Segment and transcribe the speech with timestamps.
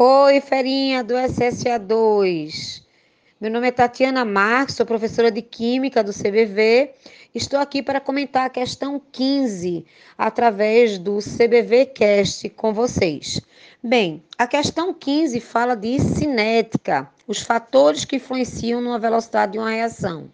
[0.00, 2.84] Oi, ferinha do SSA2.
[3.40, 6.92] Meu nome é Tatiana Marques, sou professora de Química do CBV.
[7.34, 9.84] Estou aqui para comentar a questão 15
[10.16, 13.40] através do CBV Cast com vocês.
[13.82, 19.70] Bem, a questão 15 fala de cinética, os fatores que influenciam na velocidade de uma
[19.70, 20.30] reação.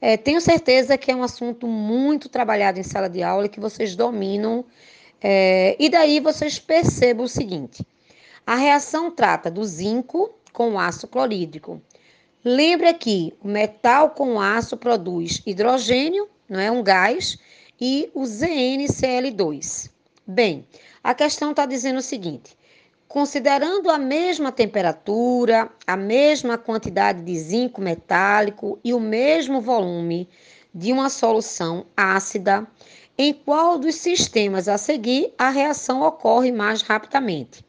[0.00, 3.96] É, tenho certeza que é um assunto muito trabalhado em sala de aula que vocês
[3.96, 4.64] dominam.
[5.20, 7.84] É, e daí vocês percebam o seguinte
[8.46, 11.82] a reação trata do zinco com ácido clorídrico.
[12.44, 17.36] Lembra que o metal com aço produz hidrogênio, não é um gás,
[17.80, 19.90] e o ZnCl2.
[20.24, 20.64] Bem,
[21.02, 22.56] a questão está dizendo o seguinte:
[23.08, 30.28] considerando a mesma temperatura, a mesma quantidade de zinco metálico e o mesmo volume
[30.72, 32.64] de uma solução ácida,
[33.18, 37.65] em qual dos sistemas a seguir a reação ocorre mais rapidamente?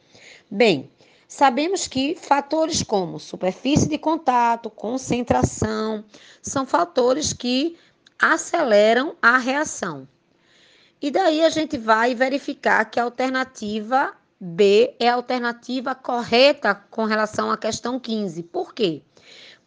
[0.50, 0.90] Bem,
[1.28, 6.06] sabemos que fatores como superfície de contato, concentração,
[6.42, 7.78] são fatores que
[8.18, 10.08] aceleram a reação.
[11.02, 17.04] E daí a gente vai verificar que a alternativa B é a alternativa correta com
[17.04, 18.44] relação à questão 15.
[18.44, 19.02] Por quê?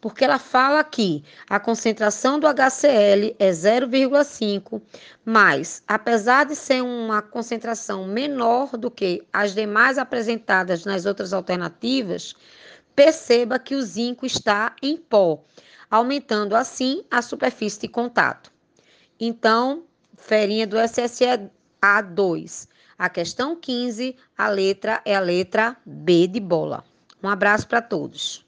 [0.01, 4.81] Porque ela fala que a concentração do HCl é 0,5,
[5.23, 12.33] mas apesar de ser uma concentração menor do que as demais apresentadas nas outras alternativas,
[12.95, 15.43] perceba que o zinco está em pó,
[15.89, 18.51] aumentando assim a superfície de contato.
[19.19, 19.83] Então,
[20.17, 21.25] ferinha do SSE
[21.81, 22.67] A2.
[22.97, 26.83] A questão 15, a letra é a letra B de bola.
[27.23, 28.39] Um abraço para todos.